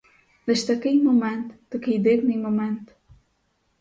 [0.47, 2.95] Лиш такий момент, такий дивний момент!